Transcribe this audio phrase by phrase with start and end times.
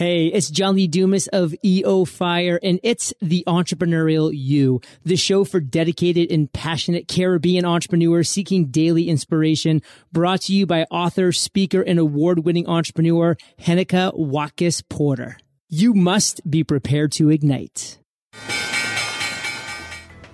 [0.00, 5.44] Hey, it's John Lee Dumas of EO Fire, and it's the Entrepreneurial You, the show
[5.44, 11.82] for dedicated and passionate Caribbean entrepreneurs seeking daily inspiration, brought to you by author, speaker,
[11.82, 15.36] and award-winning entrepreneur Heneka Watkis Porter.
[15.68, 17.98] You must be prepared to ignite.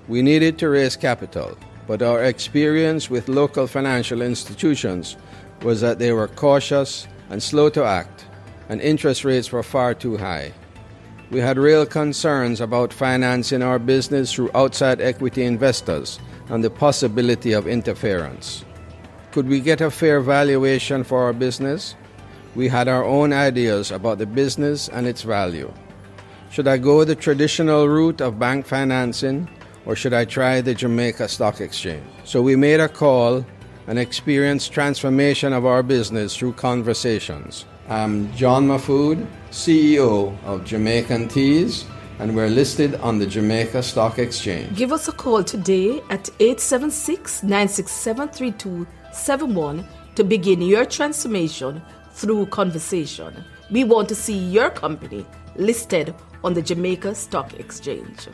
[0.06, 5.16] We needed to raise capital, but our experience with local financial institutions
[5.62, 8.26] was that they were cautious and slow to act
[8.69, 10.52] and interest rates were far too high.
[11.30, 17.52] We had real concerns about financing our business through outside equity investors and the possibility
[17.52, 18.65] of interference.
[19.33, 21.97] Could we get a fair valuation for our business?
[22.55, 25.73] We had our own ideas about the business and its value.
[26.51, 29.48] Should I go the traditional route of bank financing
[29.85, 32.07] or should I try the Jamaica Stock Exchange?
[32.24, 33.45] So we made a call
[33.87, 37.66] and experienced transformation of our business through conversations.
[37.88, 41.84] I'm John Mahfood, CEO of Jamaican Teas,
[42.18, 44.76] and we're listed on the Jamaica Stock Exchange.
[44.76, 53.32] Give us a call today at 876 967 3271 to begin your transformation through conversation.
[53.70, 56.12] We want to see your company listed
[56.43, 58.26] on the Jamaica Stock Exchange.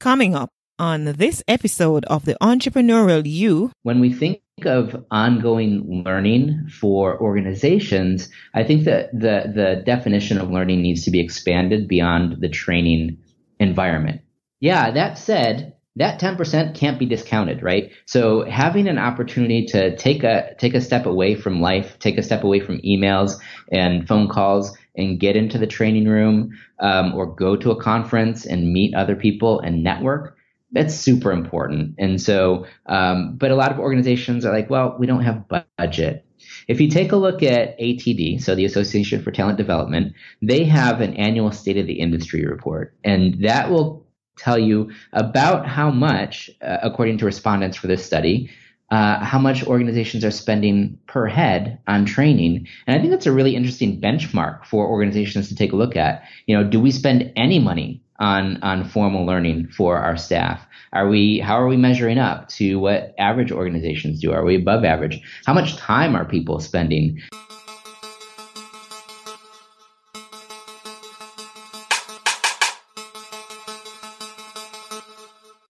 [0.00, 3.70] Coming up on this episode of the Entrepreneurial You.
[3.82, 10.50] When we think of ongoing learning for organizations, I think that the, the definition of
[10.50, 13.18] learning needs to be expanded beyond the training
[13.58, 14.22] environment.
[14.60, 17.92] Yeah, that said, that 10% can't be discounted, right?
[18.06, 22.22] So having an opportunity to take a take a step away from life, take a
[22.22, 23.38] step away from emails
[23.70, 28.44] and phone calls and get into the training room um, or go to a conference
[28.44, 30.33] and meet other people and network
[30.74, 31.94] that's super important.
[31.98, 35.44] And so, um, but a lot of organizations are like, well, we don't have
[35.78, 36.26] budget.
[36.68, 41.00] If you take a look at ATD, so the Association for Talent Development, they have
[41.00, 46.50] an annual state of the industry report, and that will tell you about how much,
[46.60, 48.50] uh, according to respondents for this study,
[48.90, 52.66] uh, how much organizations are spending per head on training.
[52.86, 56.24] And I think that's a really interesting benchmark for organizations to take a look at.
[56.46, 60.66] You know, do we spend any money on on formal learning for our staff?
[60.92, 64.32] Are we how are we measuring up to what average organizations do?
[64.32, 65.20] Are we above average?
[65.46, 67.20] How much time are people spending?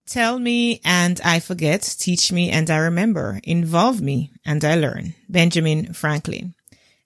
[0.06, 5.14] Tell me and I forget, teach me and I remember, involve me and I learn.
[5.28, 6.54] Benjamin Franklin.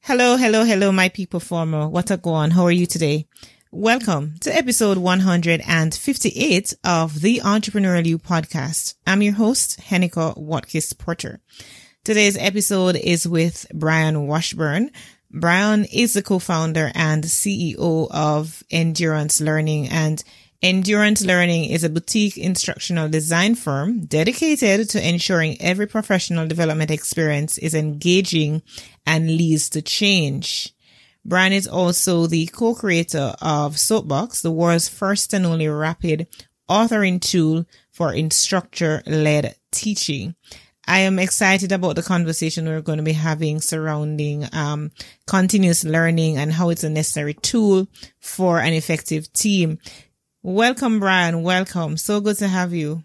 [0.03, 1.89] Hello, hello, hello, my people former.
[1.89, 2.51] What a go on?
[2.51, 3.27] How are you today?
[3.71, 8.95] Welcome to episode 158 of the Entrepreneurial You podcast.
[9.07, 11.41] I'm your host, Heneka Watkis Porter.
[12.03, 14.91] Today's episode is with Brian Washburn.
[15.31, 20.25] Brian is the co-founder and CEO of Endurance Learning and
[20.63, 27.59] Endurance Learning is a boutique instructional design firm dedicated to ensuring every professional development experience
[27.59, 28.63] is engaging
[29.07, 30.75] and leads to change.
[31.29, 36.27] Brian is also the co-creator of Soapbox, the world's first and only rapid
[36.71, 40.35] authoring tool for instructor-led teaching.
[40.87, 44.91] I am excited about the conversation we're going to be having surrounding um,
[45.27, 47.89] continuous learning and how it's a necessary tool
[48.21, 49.81] for an effective team.
[50.43, 51.43] Welcome, Brian.
[51.43, 51.99] Welcome.
[51.99, 53.05] So good to have you.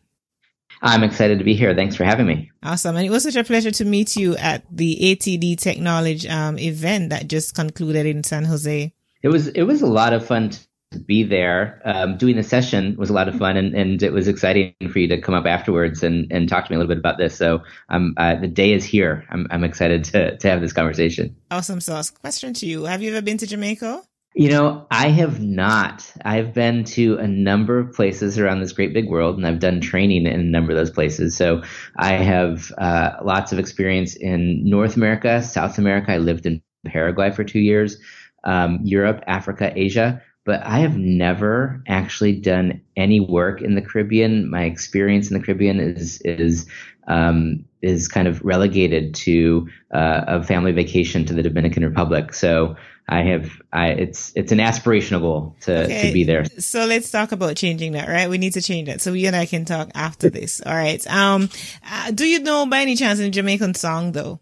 [0.83, 1.73] I'm excited to be here.
[1.73, 2.51] Thanks for having me.
[2.61, 2.97] Awesome.
[2.97, 7.09] And it was such a pleasure to meet you at the ATD Technology um, event
[7.09, 8.93] that just concluded in San Jose.
[9.21, 10.51] It was it was a lot of fun
[10.91, 11.81] to be there.
[11.85, 14.99] Um, doing the session was a lot of fun, and, and it was exciting for
[14.99, 17.35] you to come up afterwards and, and talk to me a little bit about this.
[17.35, 19.25] So um, uh, the day is here.
[19.29, 21.33] I'm, I'm excited to, to have this conversation.
[21.49, 22.09] Awesome sauce.
[22.09, 24.03] Question to you: Have you ever been to Jamaica?
[24.35, 26.11] You know, I have not.
[26.25, 29.79] I've been to a number of places around this great big world, and I've done
[29.79, 31.37] training in a number of those places.
[31.37, 31.61] So
[31.97, 36.13] I have uh, lots of experience in North America, South America.
[36.13, 37.97] I lived in Paraguay for two years,
[38.43, 40.19] um, Europe, Africa, Asia.
[40.45, 44.49] But I have never actually done any work in the Caribbean.
[44.49, 46.67] My experience in the Caribbean is is
[47.07, 52.33] um, is kind of relegated to uh, a family vacation to the Dominican Republic.
[52.33, 52.75] So
[53.07, 56.07] I have, I, it's, it's an aspirational goal to, okay.
[56.07, 56.45] to be there.
[56.45, 58.29] So let's talk about changing that, right?
[58.29, 59.01] We need to change that.
[59.01, 60.61] So you and I can talk after this.
[60.65, 61.05] All right.
[61.07, 61.49] Um,
[61.89, 64.39] uh, do you know by any chance a Jamaican song though?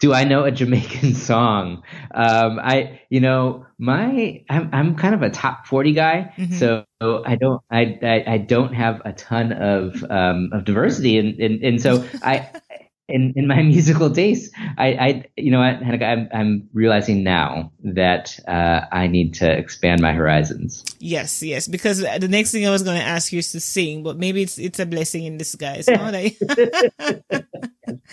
[0.00, 1.82] Do I know a Jamaican song?
[2.12, 6.32] Um, I, you know, my, I'm, I'm kind of a top 40 guy.
[6.36, 6.54] Mm-hmm.
[6.54, 11.18] So I don't, I, I, I, don't have a ton of, um, of diversity.
[11.18, 12.48] And, and, and so I,
[13.08, 18.82] in, in my musical taste, I, I you know, I'm, I'm realizing now that uh,
[18.92, 20.84] I need to expand my horizons.
[20.98, 24.02] Yes, yes, because the next thing I was going to ask you is to sing,
[24.02, 25.88] but maybe it's it's a blessing in disguise.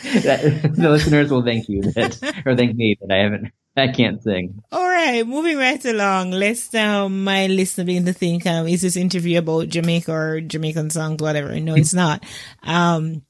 [0.03, 4.24] That, the listeners will thank you that, or thank me that I haven't I can't
[4.24, 4.62] sing.
[4.71, 6.31] All right, moving right along.
[6.31, 10.92] Let's um my listener begin to think, um, is this interview about Jamaica or Jamaican
[10.92, 11.59] songs, whatever?
[11.59, 12.24] No, it's not.
[12.63, 13.24] Um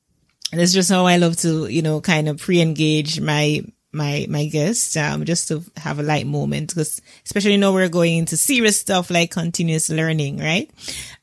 [0.52, 3.62] that's just how I love to, you know, kind of pre-engage my
[3.96, 8.18] my my guests, um, just to have a light moment because especially know we're going
[8.18, 10.70] into serious stuff like continuous learning, right?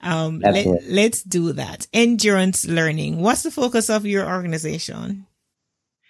[0.01, 1.87] Um, let, let's do that.
[1.93, 3.21] Endurance learning.
[3.21, 5.27] What's the focus of your organization?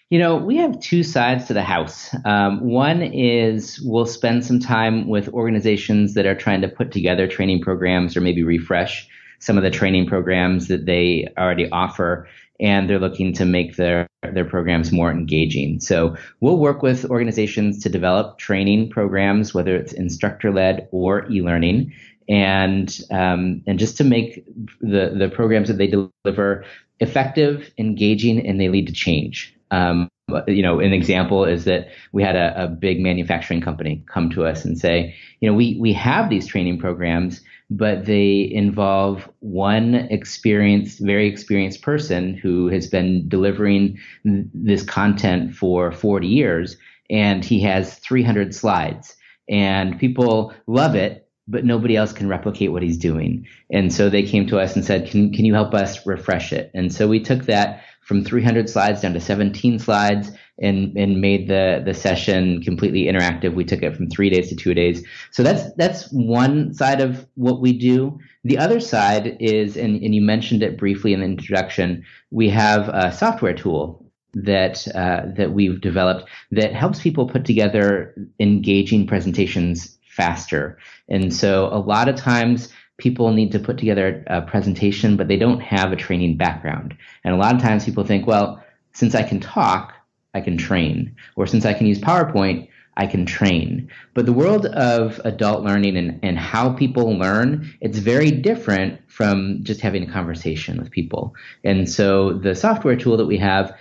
[0.09, 2.15] You know, we have two sides to the house.
[2.27, 7.27] Um, one is we'll spend some time with organizations that are trying to put together
[7.27, 9.09] training programs or maybe refresh
[9.39, 12.29] some of the training programs that they already offer
[12.63, 15.81] and they're looking to make their their programs more engaging.
[15.81, 21.93] So we'll work with organizations to develop training programs, whether it's instructor led or e-learning,
[22.29, 24.45] and um, and just to make
[24.81, 26.65] the the programs that they deliver
[27.01, 29.55] effective, engaging, and they lead to change.
[29.73, 30.09] Um,
[30.47, 34.47] you know, an example is that we had a, a, big manufacturing company come to
[34.47, 37.43] us and say, you know, we we have these training programs,
[37.77, 45.93] but they involve one experienced, very experienced person who has been delivering this content for
[45.93, 46.77] 40 years,
[47.11, 49.17] and he has 300 slides,
[49.49, 51.22] and people love it,
[51.53, 53.47] but nobody else can replicate what he's doing.
[53.71, 56.71] And so they came to us and said, "Can can you help us refresh it?"
[56.75, 61.49] And so we took that from 300 slides down to 17 slides and and made
[61.49, 63.55] the the session completely interactive.
[63.55, 65.05] We took it from three days to two days.
[65.31, 68.19] So that's that's one side of what we do.
[68.45, 72.89] The other side is, and, and you mentioned it briefly in the introduction, we have
[72.89, 74.05] a software tool
[74.35, 80.79] that uh, that we've developed that helps people put together engaging presentations faster.
[81.09, 82.69] And so a lot of times
[82.99, 86.97] people need to put together a presentation, but they don't have a training background.
[87.25, 88.63] And a lot of times people think, well,
[88.93, 89.95] since I can talk,
[90.35, 91.17] I can train.
[91.35, 92.69] Or since I can use PowerPoint,
[92.99, 93.89] I can train.
[94.13, 99.61] But the world of adult learning and, and how people learn, it's very different from
[99.63, 101.35] just having a conversation with people.
[101.65, 103.75] And so the software tool that we have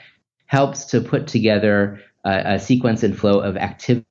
[0.46, 4.06] helps to put together a, a sequence and flow of activities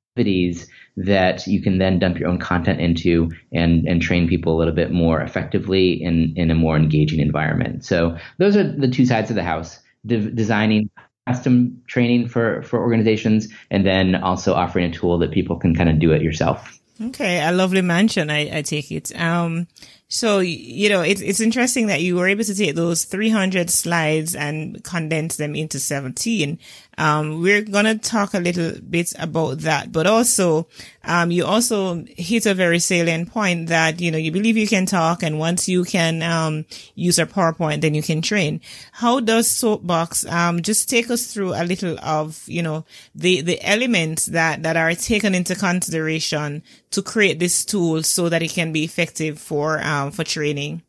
[0.96, 4.74] that you can then dump your own content into and, and train people a little
[4.74, 7.84] bit more effectively in, in a more engaging environment.
[7.84, 9.80] So those are the two sides of the house.
[10.06, 10.90] De- designing
[11.26, 15.88] custom training for, for organizations and then also offering a tool that people can kind
[15.88, 16.78] of do it yourself.
[17.00, 19.18] Okay, a lovely mansion, I, I take it.
[19.18, 19.66] Um,
[20.12, 24.34] so, you know, it's, it's interesting that you were able to take those 300 slides
[24.34, 26.58] and condense them into 17.
[26.98, 30.66] Um, we're going to talk a little bit about that, but also,
[31.04, 34.84] um, you also hit a very salient point that, you know, you believe you can
[34.84, 36.66] talk and once you can, um,
[36.96, 38.60] use a PowerPoint, then you can train.
[38.90, 42.84] How does Soapbox, um, just take us through a little of, you know,
[43.14, 48.42] the, the elements that, that are taken into consideration to create this tool so that
[48.42, 50.82] it can be effective for, um, for training?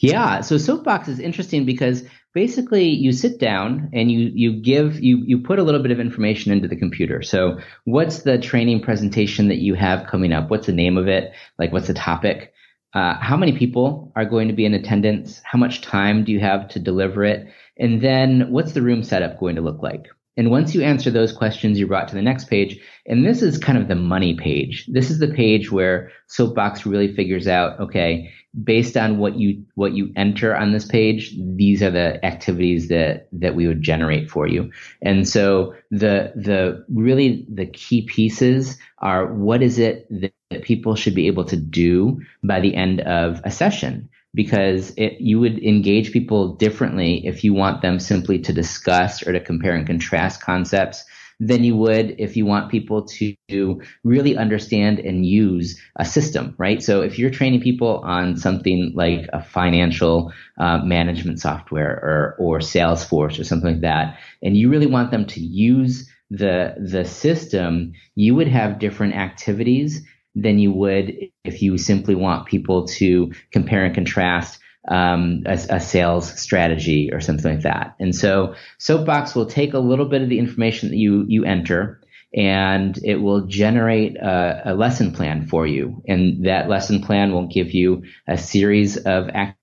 [0.00, 0.40] Yeah.
[0.40, 2.04] So Soapbox is interesting because
[2.34, 6.00] basically you sit down and you you give you you put a little bit of
[6.00, 7.22] information into the computer.
[7.22, 10.50] So what's the training presentation that you have coming up?
[10.50, 11.32] What's the name of it?
[11.58, 12.52] Like what's the topic?
[12.94, 15.40] Uh, how many people are going to be in attendance?
[15.44, 17.46] How much time do you have to deliver it?
[17.78, 21.32] And then what's the room setup going to look like and once you answer those
[21.32, 22.78] questions, you're brought to the next page.
[23.06, 24.86] And this is kind of the money page.
[24.86, 28.30] This is the page where Soapbox really figures out, okay,
[28.62, 33.28] based on what you what you enter on this page, these are the activities that
[33.32, 34.70] that we would generate for you.
[35.00, 41.14] And so the the really the key pieces are what is it that, people should
[41.14, 46.12] be able to do by the end of a session because it, you would engage
[46.12, 51.04] people differently if you want them simply to discuss or to compare and contrast concepts
[51.40, 56.82] than you would if you want people to really understand and use a system, right?
[56.82, 62.58] So if you're training people on something like a financial uh, management software or, or
[62.60, 67.92] Salesforce or something like that, and you really want them to use the the system,
[68.14, 70.04] you would have different activities
[70.36, 71.12] than you would
[71.44, 77.20] if you simply want people to compare and contrast um, a, a, sales strategy or
[77.20, 77.96] something like that.
[77.98, 82.00] And so Soapbox will take a little bit of the information that you you enter
[82.32, 86.02] and it will generate a, a lesson plan for you.
[86.06, 89.56] And that lesson plan will give you a series of activities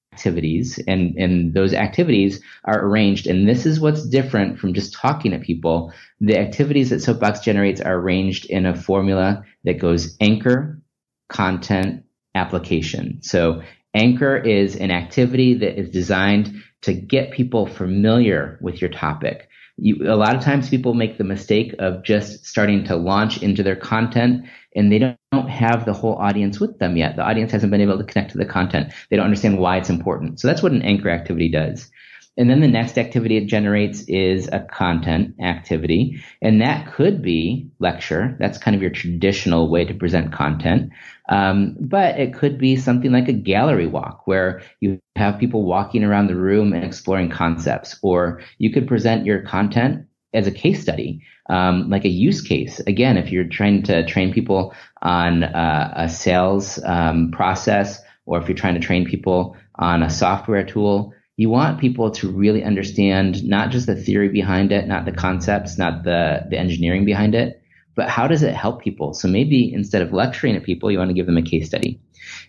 [0.88, 3.28] and, and those activities are arranged.
[3.28, 5.94] And this is what's different from just talking to people.
[6.22, 10.82] The activities that Soapbox generates are arranged in a formula that goes anchor,
[11.30, 12.04] content,
[12.36, 13.22] application.
[13.22, 19.50] So anchor is an activity that is designed to get people familiar with your topic.
[19.78, 23.64] You, a lot of times people make the mistake of just starting to launch into
[23.64, 27.16] their content and they don't, don't have the whole audience with them yet.
[27.16, 28.94] The audience hasn't been able to connect to the content.
[29.10, 30.40] They don't understand why it's important.
[30.40, 31.90] So that's what an anchor activity does.
[32.36, 36.24] And then the next activity it generates is a content activity.
[36.42, 38.36] And that could be lecture.
[38.40, 40.92] That's kind of your traditional way to present content.
[41.30, 46.04] Um, but it could be something like a gallery walk where you have people walking
[46.04, 48.00] around the room and exploring concepts.
[48.02, 52.80] Or you could present your content as a case study, um, like a use case.
[52.88, 54.74] Again, if you're trying to train people
[55.04, 60.10] on uh, a sales um, process, or if you're trying to train people on a
[60.10, 61.14] software tool,
[61.44, 65.78] you want people to really understand not just the theory behind it, not the concepts,
[65.78, 67.62] not the, the engineering behind it,
[67.96, 69.14] but how does it help people?
[69.14, 72.00] So maybe instead of lecturing at people, you want to give them a case study.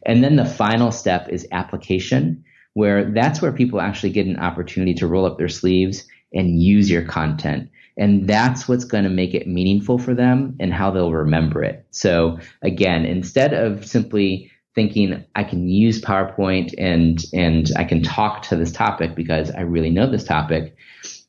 [0.07, 4.95] And then the final step is application, where that's where people actually get an opportunity
[4.95, 7.69] to roll up their sleeves and use your content.
[7.97, 11.85] And that's what's going to make it meaningful for them and how they'll remember it.
[11.91, 18.43] So again, instead of simply thinking I can use PowerPoint and and I can talk
[18.43, 20.77] to this topic because I really know this topic.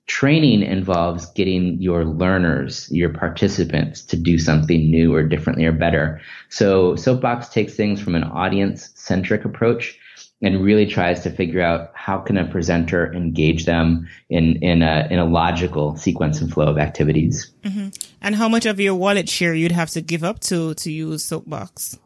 [0.07, 6.21] Training involves getting your learners, your participants to do something new or differently or better.
[6.49, 9.97] So Soapbox takes things from an audience centric approach
[10.41, 15.07] and really tries to figure out how can a presenter engage them in in a
[15.09, 17.51] in a logical sequence and flow of activities.
[17.63, 17.89] Mm-hmm.
[18.21, 21.23] And how much of your wallet share you'd have to give up to to use
[21.23, 21.97] Soapbox?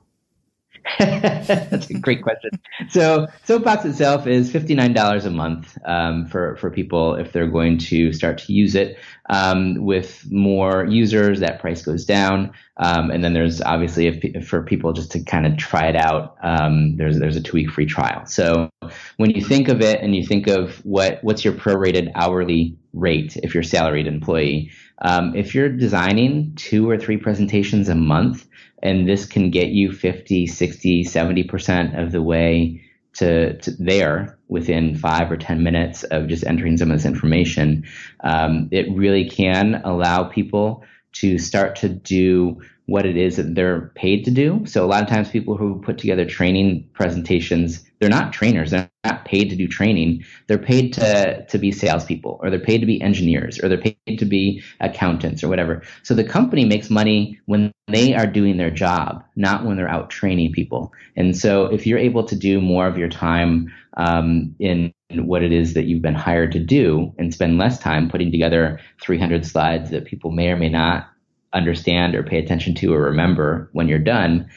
[0.99, 2.51] That's a great question.
[2.89, 7.47] So Soapbox itself is fifty nine dollars a month um, for for people if they're
[7.47, 8.97] going to start to use it.
[9.29, 14.63] Um, with more users, that price goes down, um, and then there's obviously if, for
[14.63, 17.85] people just to kind of try it out, um, there's there's a two week free
[17.85, 18.25] trial.
[18.25, 18.69] So
[19.17, 23.35] when you think of it and you think of what what's your prorated hourly rate
[23.43, 24.71] if you're a salaried employee,
[25.01, 28.47] um, if you're designing two or three presentations a month
[28.81, 32.81] and this can get you 50 60 70% of the way
[33.15, 37.85] to, to there within five or 10 minutes of just entering some of this information
[38.21, 43.91] um, it really can allow people to start to do what it is that they're
[43.95, 44.65] paid to do.
[44.65, 48.71] So a lot of times people who put together training presentations, they're not trainers.
[48.71, 50.23] They're not paid to do training.
[50.47, 54.17] They're paid to, to be salespeople or they're paid to be engineers or they're paid
[54.17, 55.83] to be accountants or whatever.
[56.01, 60.09] So the company makes money when they are doing their job, not when they're out
[60.09, 60.91] training people.
[61.15, 65.51] And so if you're able to do more of your time um, in what it
[65.51, 69.89] is that you've been hired to do and spend less time putting together 300 slides
[69.89, 71.09] that people may or may not
[71.53, 74.47] understand or pay attention to or remember when you're done,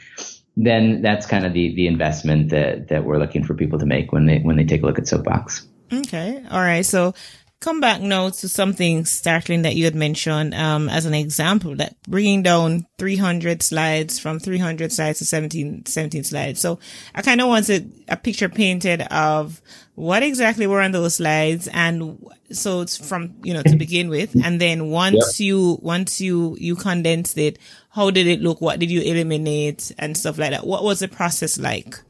[0.57, 4.13] then that's kind of the the investment that that we're looking for people to make
[4.13, 5.67] when they when they take a look at Soapbox.
[5.91, 6.85] Okay, all right.
[6.85, 7.15] So
[7.63, 11.95] come back now to something startling that you had mentioned um, as an example that
[12.03, 16.61] bringing down 300 slides from 300 slides to 17, 17 slides.
[16.61, 16.81] So
[17.15, 19.63] I kind of wanted a picture painted of
[19.95, 22.19] what exactly were on those slides and
[22.51, 24.35] so it's from you know to begin with.
[24.45, 27.59] And then once you once you you condensed it
[27.91, 28.61] how did it look?
[28.61, 29.93] What did you eliminate?
[29.99, 30.67] And stuff like that.
[30.67, 32.01] What was the process like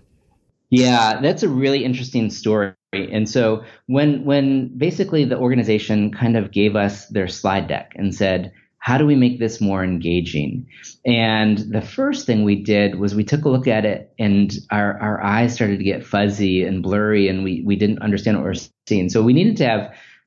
[0.72, 6.50] yeah that's a really interesting story and so when when basically the organization kind of
[6.50, 8.52] gave us their slide deck and said
[8.82, 10.66] how do we make this more engaging?
[11.06, 14.98] And the first thing we did was we took a look at it and our,
[14.98, 18.50] our eyes started to get fuzzy and blurry and we, we didn't understand what we
[18.50, 19.08] are seeing.
[19.08, 19.80] So we needed to have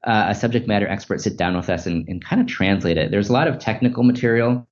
[0.06, 3.12] uh, a subject matter expert sit down with us and, and kind of translate it.
[3.12, 4.66] There's a lot of technical material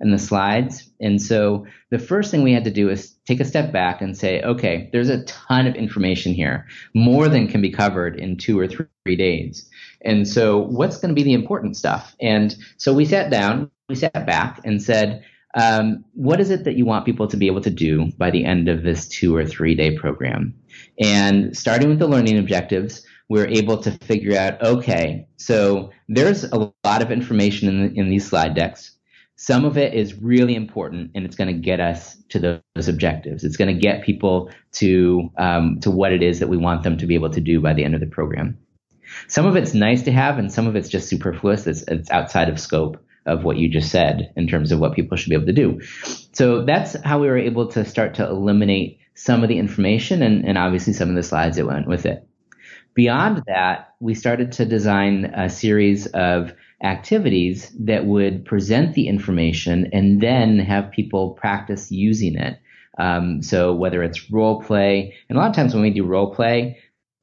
[0.00, 0.90] in the slides.
[1.00, 4.16] And so the first thing we had to do is take a step back and
[4.16, 8.58] say, okay, there's a ton of information here, more than can be covered in two
[8.58, 9.68] or three days.
[10.04, 12.16] And so, what's going to be the important stuff?
[12.20, 16.76] And so we sat down, we sat back and said, um, what is it that
[16.76, 19.46] you want people to be able to do by the end of this two or
[19.46, 20.54] three day program?
[20.98, 26.72] And starting with the learning objectives, we're able to figure out okay, so there's a
[26.84, 28.96] lot of information in, the, in these slide decks.
[29.42, 33.42] Some of it is really important, and it's going to get us to those objectives.
[33.42, 36.96] It's going to get people to um, to what it is that we want them
[36.98, 38.56] to be able to do by the end of the program.
[39.26, 41.66] Some of it's nice to have, and some of it's just superfluous.
[41.66, 45.16] It's, it's outside of scope of what you just said in terms of what people
[45.16, 45.80] should be able to do.
[46.30, 50.44] So that's how we were able to start to eliminate some of the information and,
[50.44, 52.28] and obviously some of the slides that went with it.
[52.94, 59.88] Beyond that, we started to design a series of activities that would present the information
[59.92, 62.58] and then have people practice using it.
[62.98, 66.34] Um, so whether it's role play, and a lot of times when we do role
[66.34, 66.78] play,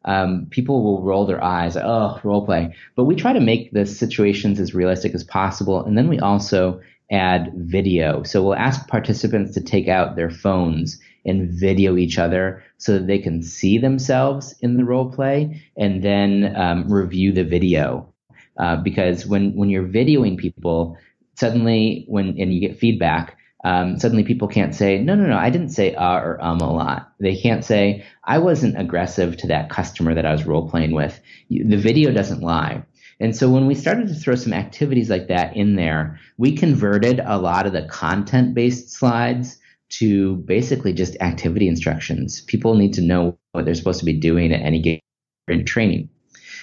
[0.05, 2.73] um, people will roll their eyes, oh, role play.
[2.95, 6.81] But we try to make the situations as realistic as possible, and then we also
[7.11, 8.23] add video.
[8.23, 13.07] So we'll ask participants to take out their phones and video each other so that
[13.07, 18.13] they can see themselves in the role play and then um, review the video.
[18.59, 20.97] Uh, because when when you're videoing people,
[21.35, 25.49] suddenly when and you get feedback, um, suddenly people can't say no no no I
[25.49, 27.13] didn't say uh or um a lot.
[27.19, 31.19] They can't say I wasn't aggressive to that customer that I was role playing with.
[31.49, 32.83] The video doesn't lie.
[33.21, 37.19] And so when we started to throw some activities like that in there, we converted
[37.23, 39.57] a lot of the content based slides
[39.89, 42.41] to basically just activity instructions.
[42.41, 45.01] People need to know what they're supposed to be doing at any
[45.47, 46.09] given training.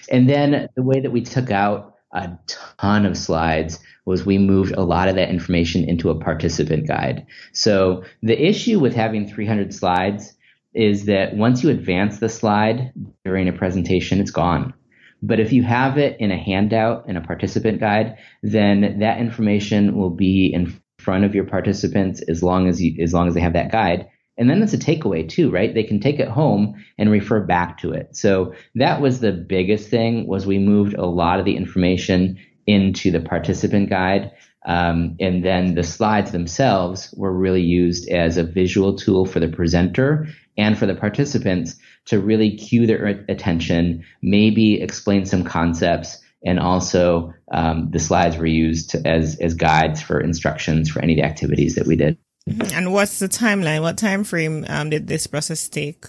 [0.08, 2.30] And then the way that we took out a
[2.78, 7.26] ton of slides was we moved a lot of that information into a participant guide.
[7.52, 10.32] So the issue with having 300 slides
[10.72, 12.92] is that once you advance the slide
[13.25, 14.75] during a presentation, it's gone.
[15.22, 19.96] But if you have it in a handout in a participant guide, then that information
[19.96, 23.40] will be in front of your participants as long as you as long as they
[23.40, 24.08] have that guide.
[24.38, 25.73] And then it's a takeaway too, right?
[25.73, 28.16] They can take it home and refer back to it.
[28.16, 33.11] So that was the biggest thing was we moved a lot of the information into
[33.11, 34.33] the participant guide.
[34.66, 39.49] Um, and then the slides themselves were really used as a visual tool for the
[39.49, 40.26] presenter
[40.59, 41.76] and for the participants
[42.07, 48.47] to really cue their attention, maybe explain some concepts, and also um, the slides were
[48.47, 52.19] used as as guides for instructions for any of the activities that we did.
[52.48, 52.76] Mm-hmm.
[52.76, 53.82] And what's the timeline?
[53.82, 56.06] What time frame um, did this process take?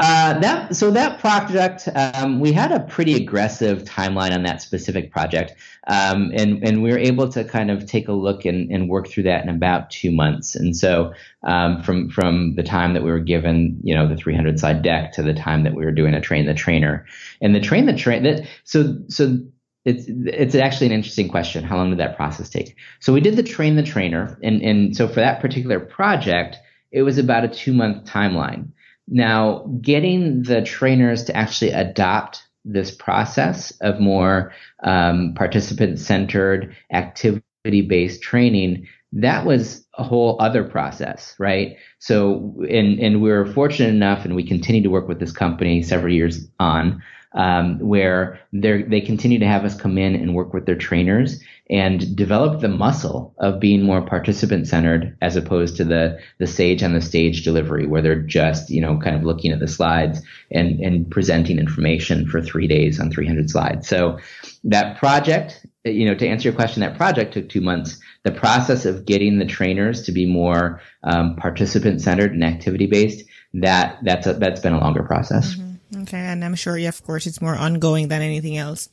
[0.00, 5.12] Uh, that so that project um, we had a pretty aggressive timeline on that specific
[5.12, 5.54] project,
[5.86, 9.08] um, and and we were able to kind of take a look and, and work
[9.08, 10.56] through that in about two months.
[10.56, 11.12] And so
[11.44, 15.12] um, from from the time that we were given you know the 300 slide deck
[15.12, 17.06] to the time that we were doing a train the trainer,
[17.40, 19.38] and the train the train that so so
[19.84, 21.64] it's it's actually an interesting question.
[21.64, 22.76] How long did that process take?
[23.00, 26.56] So we did the train the trainer, and and so for that particular project,
[26.90, 28.68] it was about a two month timeline.
[29.08, 34.52] Now, getting the trainers to actually adopt this process of more
[34.84, 37.42] um, participant centered, activity
[37.88, 41.76] based training, that was a whole other process, right?
[41.98, 45.82] So, and, and we were fortunate enough, and we continue to work with this company
[45.82, 47.02] several years on,
[47.34, 52.14] um, where they continue to have us come in and work with their trainers and
[52.14, 56.92] develop the muscle of being more participant centered as opposed to the the sage on
[56.92, 60.80] the stage delivery where they're just you know kind of looking at the slides and
[60.80, 64.18] and presenting information for three days on 300 slides so
[64.64, 68.84] that project you know to answer your question that project took two months the process
[68.84, 74.26] of getting the trainers to be more um, participant centered and activity based that that's
[74.26, 75.61] a, that's been a longer process mm-hmm.
[75.94, 78.88] Okay, and I'm sure, yeah, of course, it's more ongoing than anything else.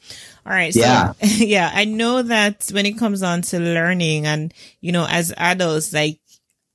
[0.45, 0.73] All right.
[0.73, 1.13] So, yeah.
[1.21, 5.93] yeah, I know that when it comes on to learning and, you know, as adults,
[5.93, 6.19] like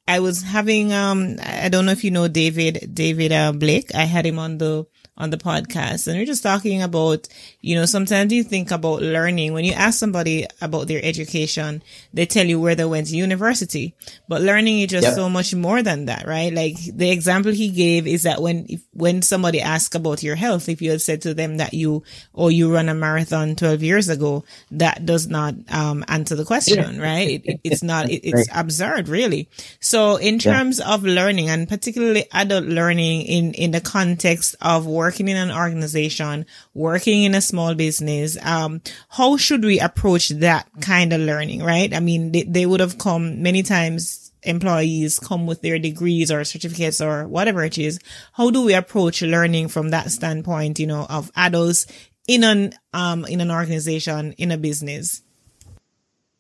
[0.09, 3.95] I was having, um, I don't know if you know David, David uh, Blake.
[3.95, 7.29] I had him on the on the podcast and we're just talking about,
[7.61, 9.53] you know, sometimes you think about learning.
[9.53, 13.95] When you ask somebody about their education, they tell you where they went to university,
[14.29, 15.15] but learning is just yep.
[15.15, 16.53] so much more than that, right?
[16.53, 20.69] Like the example he gave is that when, if, when somebody asks about your health,
[20.69, 24.09] if you had said to them that you, or you run a marathon 12 years
[24.09, 27.03] ago, that does not, um, answer the question, yeah.
[27.03, 27.29] right?
[27.29, 28.61] It, it, it's not, it, it's right.
[28.61, 29.49] absurd, really.
[29.79, 30.93] So in terms yeah.
[30.93, 35.53] of learning and particularly adult learning in, in the context of work working in an
[35.53, 41.63] organization, working in a small business, um, how should we approach that kind of learning,
[41.63, 41.93] right?
[41.93, 46.43] I mean, they, they would have come many times employees come with their degrees or
[46.45, 47.99] certificates or whatever it is.
[48.33, 51.87] How do we approach learning from that standpoint, you know, of adults
[52.27, 55.24] in an, um, in an organization, in a business?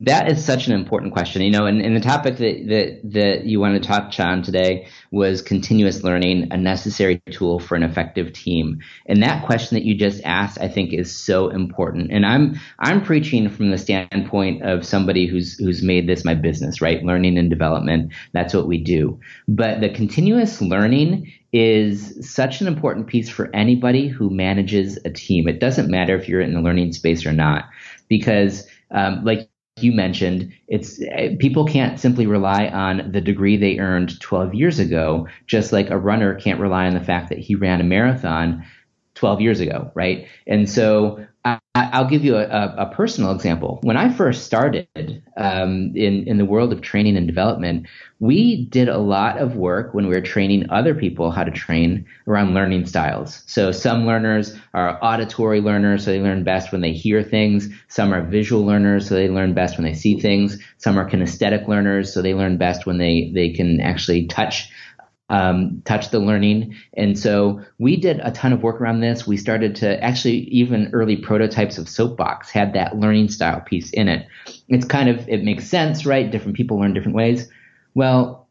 [0.01, 3.45] That is such an important question, you know, and, and the topic that, that, that
[3.47, 8.33] you want to touch on today was continuous learning, a necessary tool for an effective
[8.33, 8.81] team.
[9.07, 12.11] And that question that you just asked, I think is so important.
[12.11, 16.81] And I'm, I'm preaching from the standpoint of somebody who's, who's made this my business,
[16.81, 17.05] right?
[17.05, 18.13] Learning and development.
[18.33, 19.21] That's what we do.
[19.47, 25.47] But the continuous learning is such an important piece for anybody who manages a team.
[25.47, 27.67] It doesn't matter if you're in the learning space or not,
[28.09, 29.49] because um, like
[29.85, 34.79] you mentioned, it's eh, people can't simply rely on the degree they earned 12 years
[34.79, 38.65] ago, just like a runner can't rely on the fact that he ran a marathon
[39.15, 40.27] 12 years ago, right?
[40.47, 41.25] And so
[41.75, 43.79] I, will give you a, a, personal example.
[43.83, 47.87] When I first started um, in in the world of training and development,
[48.19, 52.07] we did a lot of work when we were training other people how to train
[52.27, 53.43] around learning styles.
[53.47, 57.69] So some learners are auditory learners, so they learn best when they hear things.
[57.89, 60.59] Some are visual learners, so they learn best when they see things.
[60.79, 64.71] Some are kinesthetic learners, so they learn best when they they can actually touch
[65.35, 66.77] um, touch the learning.
[66.97, 69.27] And so we did a ton of work around this.
[69.27, 74.07] We started to actually even early prototypes of Soapbox had that learning style piece in
[74.07, 74.29] it.
[74.69, 76.31] It's kind of it makes sense, right?
[76.31, 77.51] Different people learn different ways.
[77.95, 78.47] Well,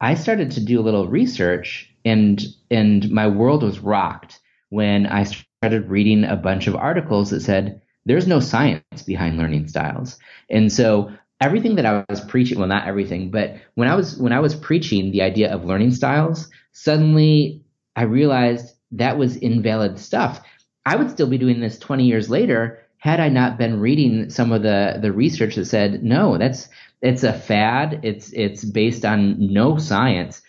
[0.00, 5.24] I started to do a little research and and my world was rocked when I
[5.24, 10.18] started reading a bunch of articles that said there's no science behind learning styles.
[10.48, 14.32] And so everything that I was preaching, well, not everything, but when I was when
[14.32, 17.62] I was preaching the idea of learning styles, suddenly
[17.96, 20.40] I realized that was invalid stuff.
[20.86, 24.52] I would still be doing this 20 years later had I not been reading some
[24.52, 26.68] of the the research that said no, that's
[27.00, 28.00] it's a fad.
[28.02, 30.42] It's it's based on no science.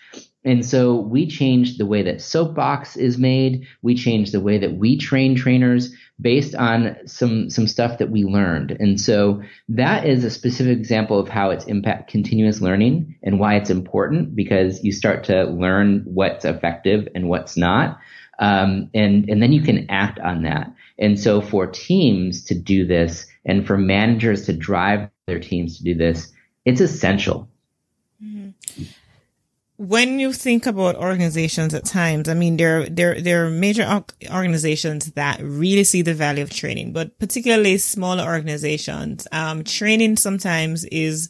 [0.46, 3.68] And so we changed the way that Soapbox is made.
[3.82, 8.24] We changed the way that we train trainers based on some some stuff that we
[8.24, 8.72] learned.
[8.72, 13.56] And so that is a specific example of how it's impact continuous learning and why
[13.56, 18.00] it's important because you start to learn what's effective and what's not.
[18.40, 20.74] Um, and and then you can act on that.
[20.98, 25.84] And so for teams to do this and for managers to drive their teams to
[25.84, 26.32] do this,
[26.66, 27.50] it's essential.
[28.24, 28.50] Mm-hmm
[29.80, 35.14] when you think about organizations at times, I mean, there, there, there are major organizations
[35.14, 41.30] that really see the value of training, but particularly smaller organizations, um, training sometimes is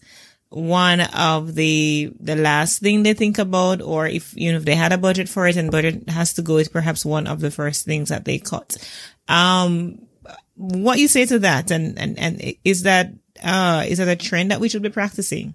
[0.50, 4.74] one of the, the last thing they think about, or if, you know, if they
[4.74, 7.52] had a budget for it and budget has to go, it's perhaps one of the
[7.52, 8.78] first things that they cut.
[9.28, 10.08] Um,
[10.56, 11.70] what you say to that?
[11.70, 15.54] And, and, and is that, uh, is that a trend that we should be practicing?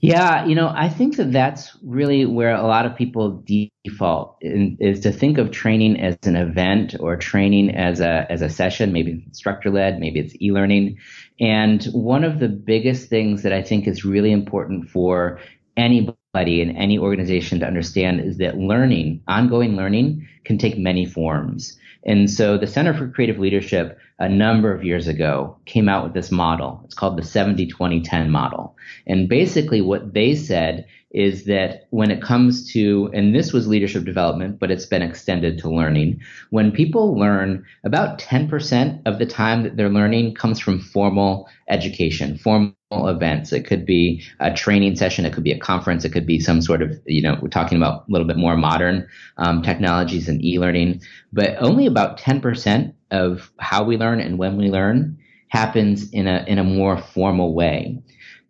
[0.00, 3.44] Yeah, you know, I think that that's really where a lot of people
[3.84, 8.40] default in, is to think of training as an event or training as a as
[8.40, 10.98] a session, maybe instructor led, maybe it's e-learning.
[11.40, 15.40] And one of the biggest things that I think is really important for
[15.76, 21.78] anybody in any organization to understand is that learning, ongoing learning can take many forms.
[22.04, 26.14] And so the Center for Creative Leadership a number of years ago came out with
[26.14, 26.80] this model.
[26.84, 28.76] It's called the 70 20 10 model.
[29.06, 34.04] And basically what they said is that when it comes to, and this was leadership
[34.04, 39.62] development, but it's been extended to learning, when people learn, about 10% of the time
[39.62, 43.52] that they're learning comes from formal education, formal events.
[43.52, 46.62] It could be a training session, it could be a conference, it could be some
[46.62, 50.44] sort of, you know, we're talking about a little bit more modern um, technologies and
[50.44, 51.00] e learning,
[51.32, 55.18] but only about 10% of how we learn and when we learn
[55.48, 58.00] happens in a, in a more formal way.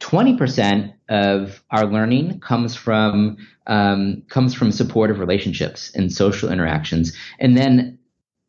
[0.01, 7.57] 20% of our learning comes from um, comes from supportive relationships and social interactions, and
[7.57, 7.99] then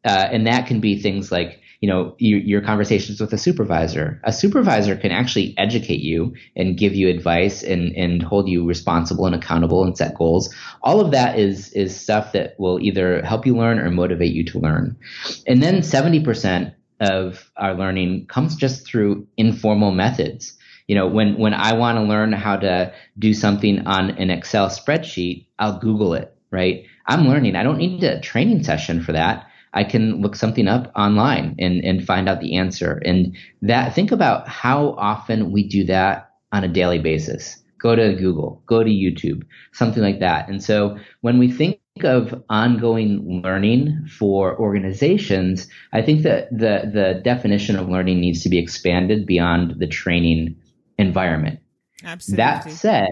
[0.04, 4.20] uh, and that can be things like you know your, your, conversations with a supervisor.
[4.24, 9.26] A supervisor can actually educate you and give you advice and and hold you responsible
[9.26, 10.54] and accountable and set goals.
[10.82, 14.44] All of that is is stuff that will either help you learn or motivate you
[14.46, 14.98] to learn.
[15.46, 21.54] And then 70% of our learning comes just through informal methods you know, when, when
[21.54, 26.34] I want to learn how to do something on an Excel spreadsheet, I'll Google it,
[26.50, 26.86] right?
[27.06, 27.56] I'm learning.
[27.56, 29.47] I don't need a training session for that.
[29.74, 33.02] I can look something up online and, and find out the answer.
[33.06, 37.62] And that, think about how often we do that on a daily basis.
[37.80, 40.50] Go to Google, go to YouTube, something like that.
[40.50, 47.22] And so when we think of ongoing learning for organizations, I think that the, the
[47.24, 50.56] definition of learning needs to be expanded beyond the training
[50.98, 51.60] environment.
[52.04, 52.44] Absolutely.
[52.44, 53.10] That said,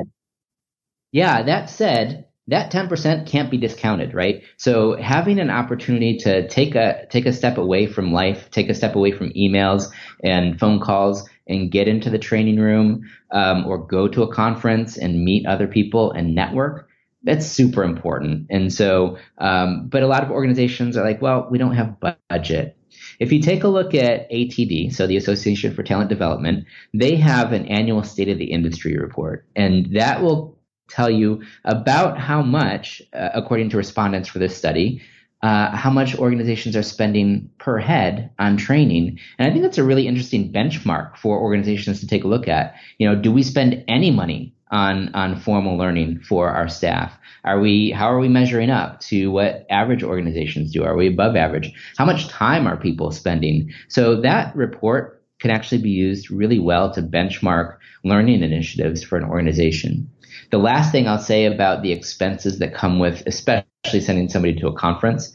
[1.11, 4.43] yeah, that said, that 10% can't be discounted, right?
[4.57, 8.75] So having an opportunity to take a take a step away from life, take a
[8.75, 9.91] step away from emails
[10.23, 14.97] and phone calls and get into the training room um, or go to a conference
[14.97, 16.87] and meet other people and network,
[17.23, 18.47] that's super important.
[18.49, 21.97] And so, um, but a lot of organizations are like, well, we don't have
[22.29, 22.77] budget.
[23.19, 27.51] If you take a look at ATD, so the Association for Talent Development, they have
[27.51, 30.54] an annual state of the industry report, and that will
[30.87, 35.01] tell you about how much, uh, according to respondents for this study,
[35.41, 39.19] uh, how much organizations are spending per head on training.
[39.37, 42.75] And I think that's a really interesting benchmark for organizations to take a look at.
[42.97, 47.13] You know, do we spend any money on on formal learning for our staff?
[47.43, 50.83] Are we how are we measuring up to what average organizations do?
[50.83, 51.71] Are we above average?
[51.97, 53.71] How much time are people spending?
[53.87, 59.25] So that report can actually be used really well to benchmark learning initiatives for an
[59.25, 60.09] organization.
[60.51, 64.67] The last thing I'll say about the expenses that come with especially sending somebody to
[64.67, 65.33] a conference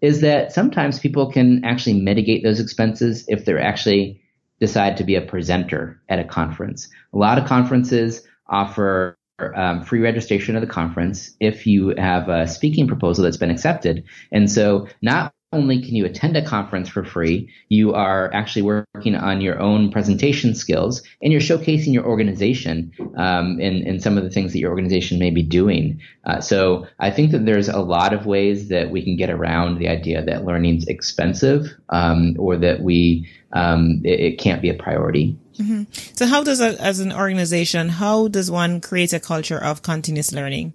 [0.00, 4.20] is that sometimes people can actually mitigate those expenses if they're actually
[4.60, 6.88] decide to be a presenter at a conference.
[7.14, 9.16] A lot of conferences offer
[9.54, 14.04] um, free registration of the conference if you have a speaking proposal that's been accepted.
[14.30, 19.16] And so not only can you attend a conference for free, you are actually working
[19.16, 24.30] on your own presentation skills and you're showcasing your organization um, in, some of the
[24.30, 26.00] things that your organization may be doing.
[26.24, 29.78] Uh, so I think that there's a lot of ways that we can get around
[29.78, 34.74] the idea that learning's expensive um, or that we um, it, it, can't be a
[34.74, 35.36] priority.
[35.58, 35.82] Mm-hmm.
[36.14, 40.32] So how does, a, as an organization, how does one create a culture of continuous
[40.32, 40.74] learning?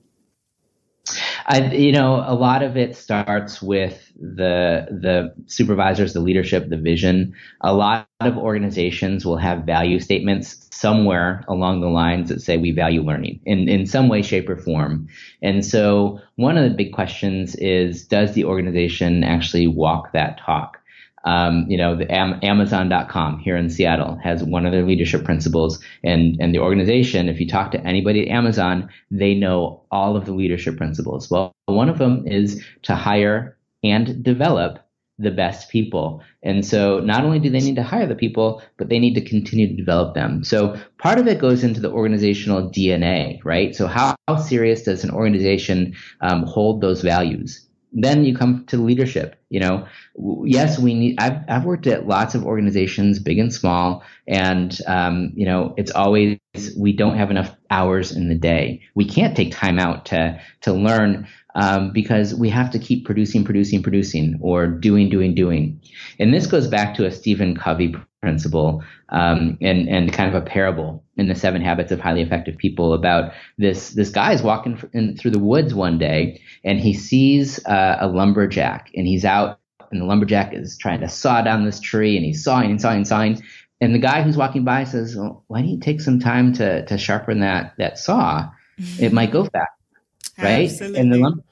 [1.46, 6.78] I, you know, a lot of it starts with the the supervisors, the leadership, the
[6.78, 7.34] vision.
[7.62, 12.72] A lot of organizations will have value statements somewhere along the lines that say we
[12.72, 15.08] value learning in in some way, shape, or form.
[15.42, 20.80] And so, one of the big questions is, does the organization actually walk that talk?
[21.26, 25.84] Um, you know, the Am- Amazon.com here in Seattle has one of their leadership principles,
[26.04, 27.30] and and the organization.
[27.30, 31.30] If you talk to anybody at Amazon, they know all of the leadership principles.
[31.30, 34.80] Well, one of them is to hire and develop
[35.18, 36.22] the best people.
[36.44, 39.22] And so not only do they need to hire the people, but they need to
[39.22, 40.44] continue to develop them.
[40.44, 43.74] So part of it goes into the organizational DNA, right?
[43.74, 47.65] So how, how serious does an organization um, hold those values?
[47.96, 49.36] Then you come to leadership.
[49.50, 49.88] You know,
[50.44, 51.20] yes, we need.
[51.20, 55.92] I've I've worked at lots of organizations, big and small, and um, you know, it's
[55.92, 56.38] always
[56.78, 58.82] we don't have enough hours in the day.
[58.96, 63.44] We can't take time out to to learn um, because we have to keep producing,
[63.44, 65.82] producing, producing, or doing, doing, doing.
[66.20, 70.46] And this goes back to a Stephen Covey principle um, and and kind of a
[70.46, 74.82] parable in the Seven Habits of Highly Effective People about this this guy is walking
[74.94, 79.60] in, through the woods one day and he sees uh, a lumberjack and he's out
[79.92, 82.98] and the lumberjack is trying to saw down this tree and he's sawing and sawing
[82.98, 83.44] and sawing
[83.82, 86.86] and the guy who's walking by says, well, "Why don't you take some time to
[86.86, 88.50] to sharpen that that saw?
[89.00, 89.75] It might go fast."
[90.38, 90.70] Right?
[90.70, 91.00] Absolutely.
[91.00, 91.44] And the lum-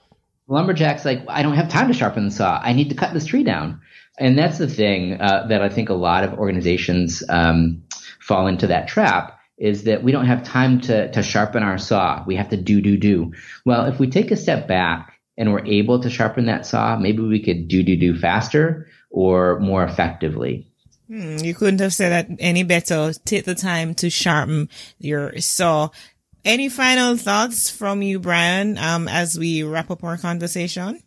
[0.47, 2.59] lumberjack's like, I don't have time to sharpen the saw.
[2.61, 3.81] I need to cut this tree down.
[4.19, 7.83] And that's the thing uh, that I think a lot of organizations um,
[8.19, 12.23] fall into that trap is that we don't have time to, to sharpen our saw.
[12.25, 13.33] We have to do, do, do.
[13.65, 17.21] Well, if we take a step back and we're able to sharpen that saw, maybe
[17.21, 20.67] we could do, do, do faster or more effectively.
[21.07, 23.13] Hmm, you couldn't have said that any better.
[23.25, 24.69] Take the time to sharpen
[24.99, 25.89] your saw.
[26.45, 31.01] Any final thoughts from you, Brian, um, as we wrap up our conversation?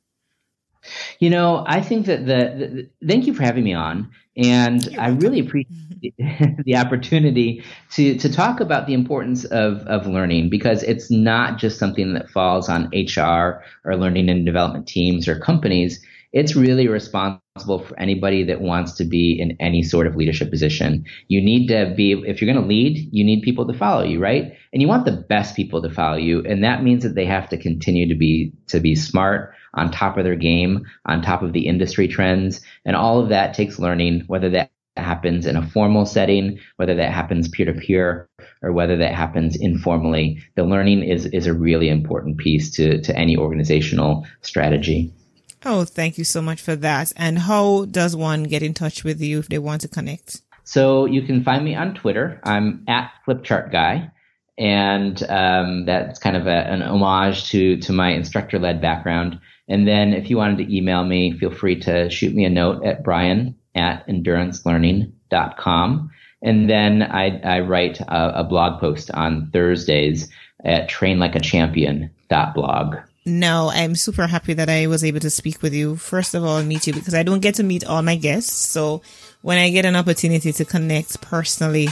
[1.19, 5.09] You know, I think that the, the thank you for having me on, and I
[5.09, 6.15] really appreciate
[6.65, 11.79] the opportunity to to talk about the importance of of learning because it's not just
[11.79, 16.01] something that falls on HR or learning and development teams or companies
[16.37, 21.03] it's really responsible for anybody that wants to be in any sort of leadership position.
[21.29, 24.21] You need to be, if you're going to lead, you need people to follow you,
[24.21, 24.53] right?
[24.71, 26.45] And you want the best people to follow you.
[26.45, 30.19] And that means that they have to continue to be, to be smart, on top
[30.19, 32.61] of their game, on top of the industry trends.
[32.85, 37.13] And all of that takes learning, whether that happens in a formal setting, whether that
[37.13, 38.29] happens peer to peer,
[38.63, 40.43] or whether that happens informally.
[40.55, 45.15] The learning is, is a really important piece to, to any organizational strategy.
[45.65, 47.13] Oh, thank you so much for that.
[47.17, 50.43] And how does one get in touch with you if they want to connect?
[50.65, 52.41] So you can find me on Twitter.
[52.45, 54.11] I'm at Flipchart Guy.
[54.59, 59.39] And um, that's kind of a, an homage to, to my instructor led background.
[59.69, 62.85] And then if you wanted to email me, feel free to shoot me a note
[62.85, 66.11] at brian at endurancelearning.com.
[66.43, 70.31] And then I, I write a, a blog post on Thursdays
[70.65, 72.97] at trainlikeachampion.blog.
[73.29, 75.97] No, I'm super happy that I was able to speak with you.
[75.97, 78.53] First of all, meet you because I don't get to meet all my guests.
[78.53, 79.03] So
[79.43, 81.89] when I get an opportunity to connect personally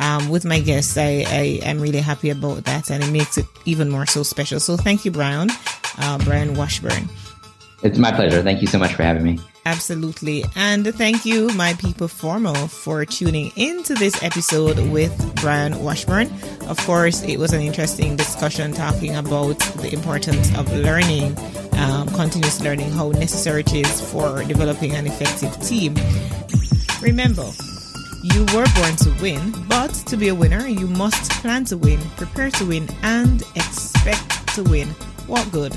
[0.00, 3.44] um, with my guests, I, I am really happy about that, and it makes it
[3.66, 4.60] even more so special.
[4.60, 5.50] So thank you, Brian,
[5.98, 7.10] uh, Brian Washburn.
[7.82, 8.42] It's my pleasure.
[8.42, 9.38] Thank you so much for having me.
[9.68, 10.44] Absolutely.
[10.56, 16.32] And thank you, my people formal, for tuning into this episode with Brian Washburn.
[16.66, 21.36] Of course, it was an interesting discussion talking about the importance of learning
[21.76, 25.94] um, continuous learning, how necessary it is for developing an effective team.
[27.02, 27.46] Remember,
[28.22, 32.00] you were born to win, but to be a winner, you must plan to win,
[32.16, 34.88] prepare to win, and expect to win.
[35.26, 35.76] What good?